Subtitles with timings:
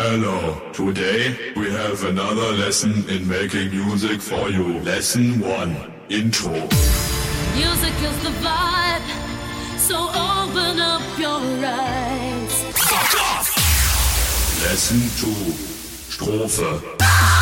[0.00, 0.60] Hello.
[0.72, 4.78] Today we have another lesson in making music for you.
[4.82, 5.92] Lesson 1.
[6.08, 6.52] Intro.
[6.52, 9.02] Music is the vibe,
[9.76, 12.62] so open up your eyes.
[12.78, 13.56] Fuck off!
[14.62, 15.34] Lesson 2.
[16.12, 17.37] Strophe.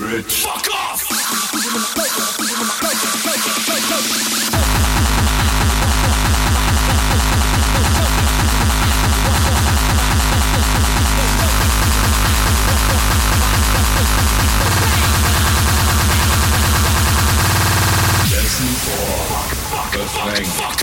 [0.00, 1.02] Fuck off!
[19.70, 20.79] fuck, fuck, fuck, fuck.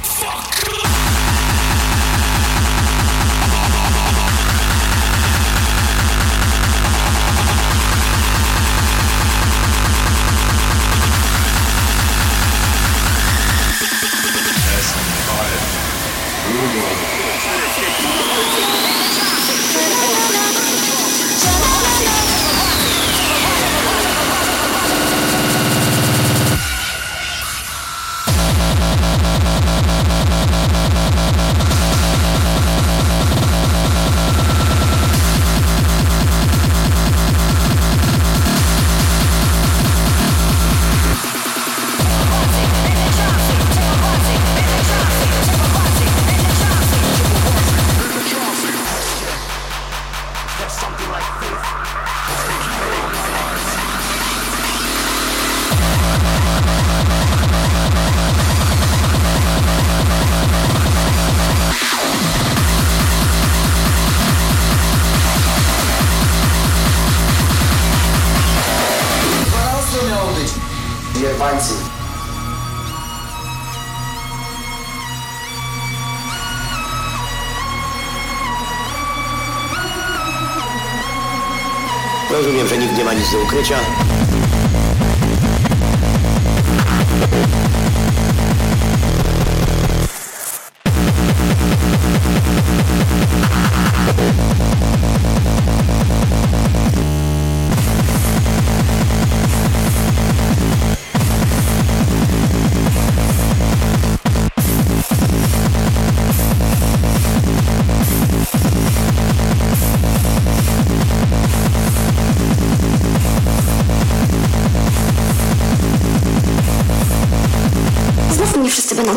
[82.31, 83.79] Rozumiem, że nikt nie ma nic do ukrycia.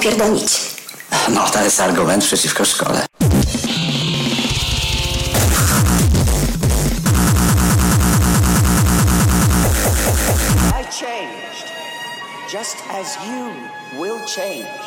[0.01, 0.61] Pierdolić.
[1.29, 3.07] No, to jest argument przeciwko szkole.
[10.81, 11.67] I changed,
[12.53, 13.51] just as you
[14.01, 14.80] will change.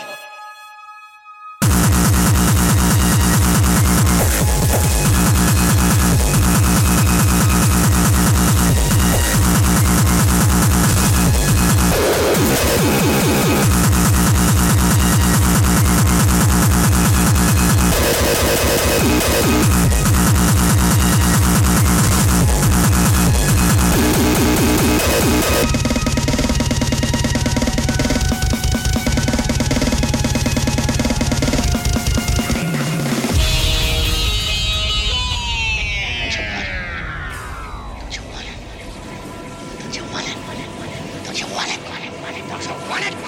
[39.94, 40.36] Don't you want it?
[40.48, 40.70] Want it?
[40.80, 41.24] Want it?
[41.24, 41.48] Don't you?
[41.56, 42.50] Want it?
[42.50, 43.23] Don't you want it?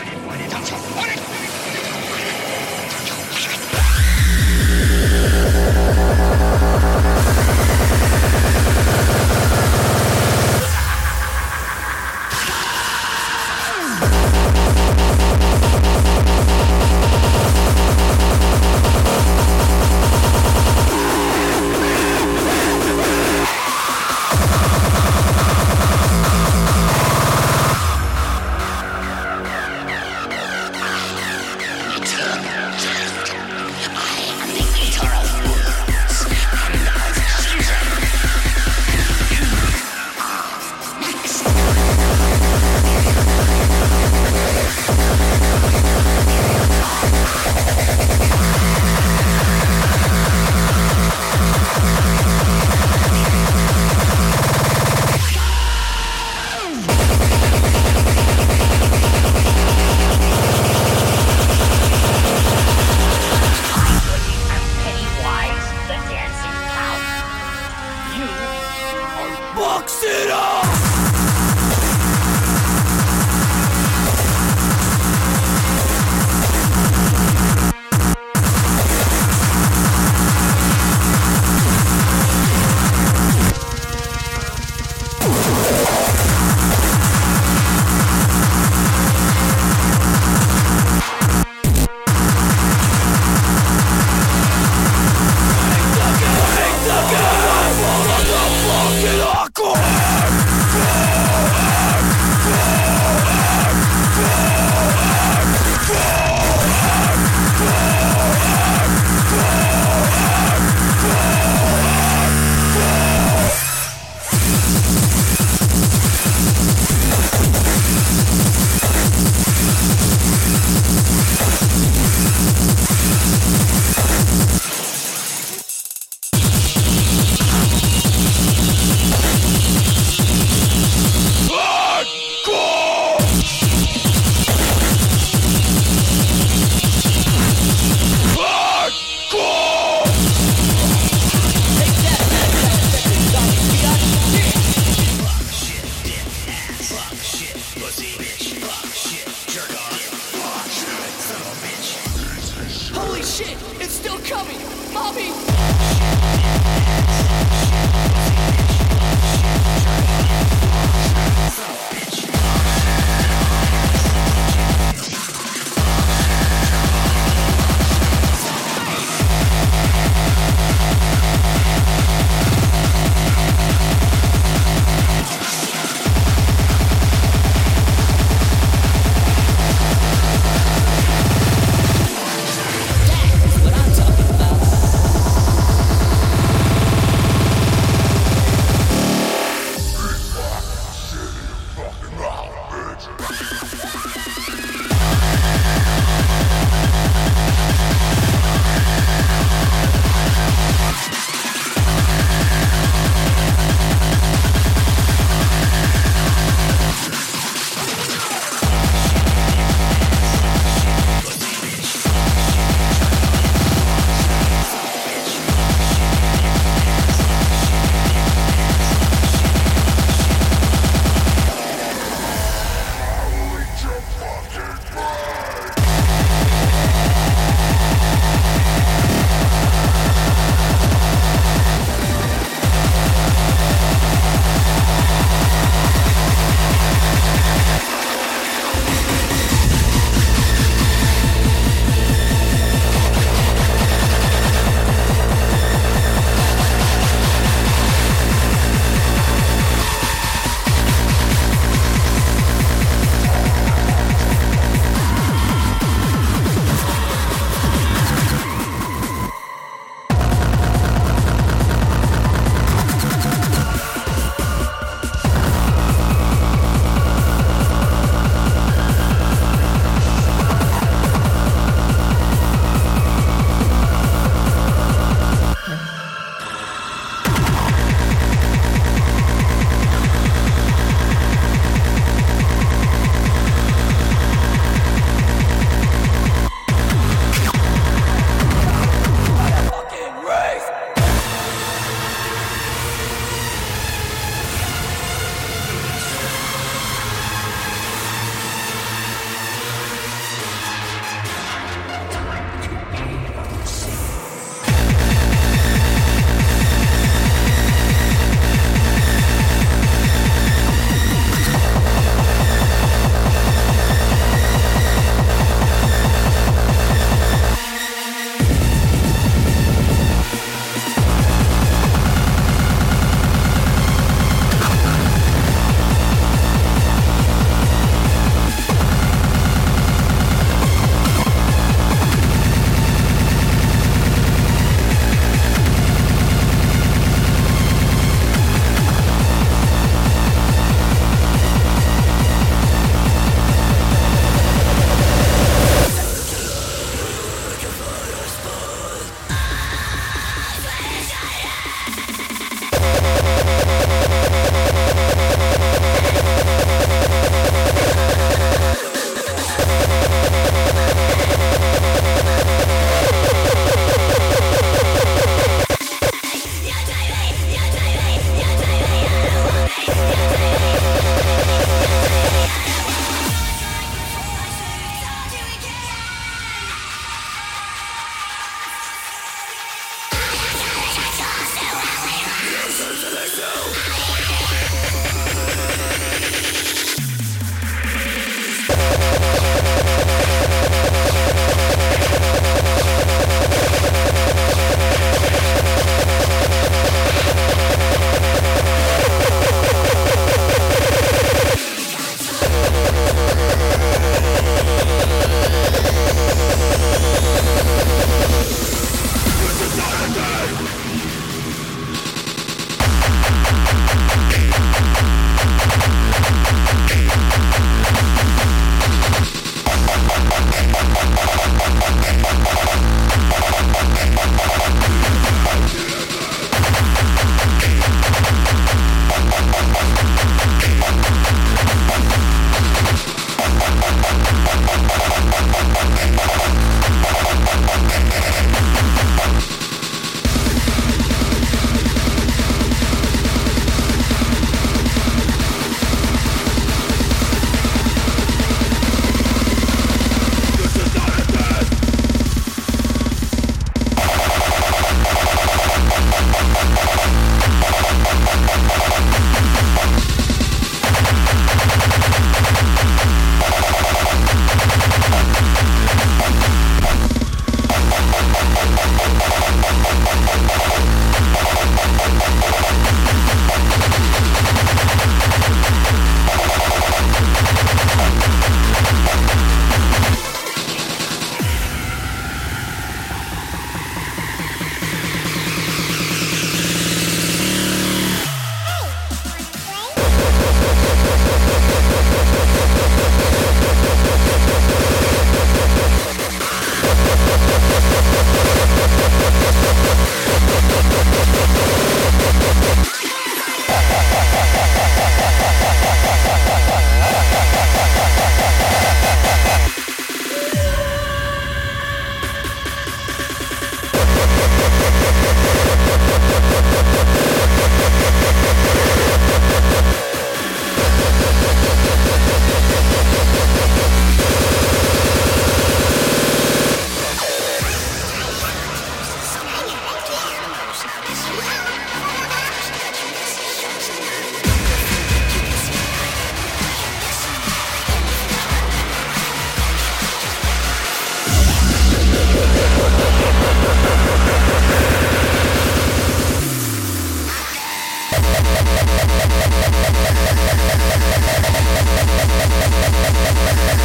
[553.58, 553.80] Thank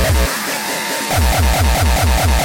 [2.34, 2.39] you.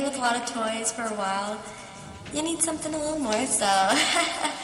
[0.00, 1.60] Playing with a lot of toys for a while,
[2.32, 3.66] you need something a little more, so